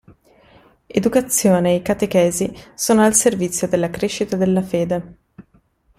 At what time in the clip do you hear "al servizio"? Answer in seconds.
3.05-3.67